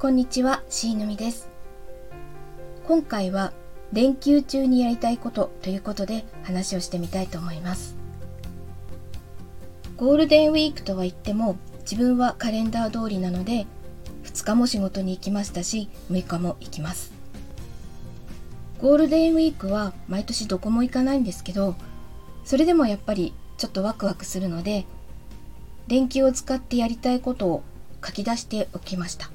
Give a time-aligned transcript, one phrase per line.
[0.00, 1.50] こんにちは、しーぬみです。
[2.86, 3.52] 今回は
[3.92, 7.96] 連休中にやりたいことということで話をしてみたいと思います。
[9.96, 13.66] ゴールデンウィークとは言っても自分はカレンダー通りなので
[14.22, 17.10] 2日も仕事に行きましたし6日も行きます。
[18.80, 21.74] ゴールデンウィークは毎年どこも行かないんですけど
[22.44, 24.86] それでもやっぱりちょっとワクワクするので
[25.88, 27.64] 連休を使ってやりたいことを
[28.06, 29.32] 書き出しておきました。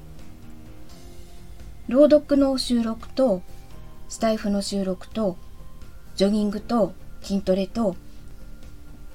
[1.88, 3.42] 朗読の収録と
[4.08, 5.36] スタイフの収録と
[6.16, 7.96] ジョギングと筋トレと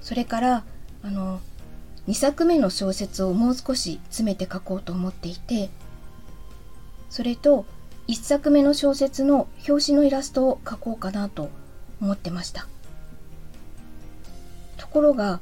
[0.01, 0.63] それから
[1.03, 1.39] あの
[2.07, 5.69] 2作目の小説をもう少し詰めて書こうと思っていて
[7.09, 7.65] それと
[8.07, 11.49] 1作目の小説の表紙のイラストを描こうかなと
[12.01, 12.67] 思ってました。
[14.77, 15.41] ところが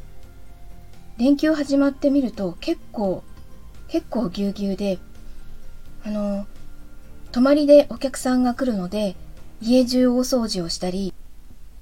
[1.18, 3.24] 連休始まってみると結構
[3.88, 5.00] 結構ぎゅうぎゅうで
[6.04, 6.46] あの
[7.38, 9.16] 泊まりでお客さんが来るので
[9.62, 11.14] 家中大掃除をしたり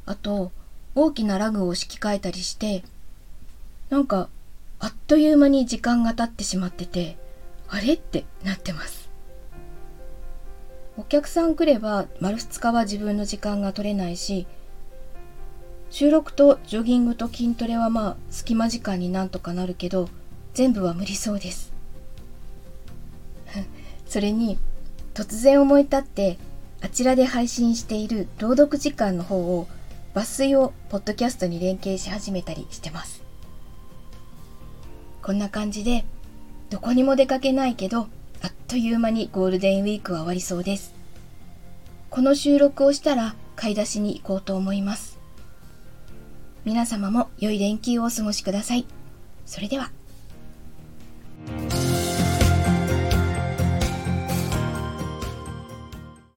[0.06, 0.52] あと
[0.96, 2.84] 大きなラグを敷き替えたりして
[3.90, 4.28] なんか
[4.80, 7.16] あっという間に時間が経ってしまってて
[7.70, 9.10] あれってなってます。
[10.98, 14.48] お客さん来れば丸2日は自分の時間が取れないし
[15.90, 20.10] 収録とジョギングと筋トレはまあ隙間時間になんとかなるけど
[20.54, 21.72] 全部は無理そうです。
[24.06, 24.60] それに
[25.16, 26.38] 突然思い立って
[26.82, 29.68] あちらで配信している朗読時間の方を
[30.14, 33.24] 抜粋をポッドキャストに連携し始めたりしてます。
[35.22, 36.06] こんな感じで
[36.70, 38.08] どこにも出かけないけど
[38.44, 40.94] あっという間にゴールデンウィークは終わりそうです。
[42.10, 45.18] この収録をしたら買い出しに行こうと思います。
[46.66, 48.86] 皆様も良い連休をお過ごしください。
[49.46, 49.92] それでは。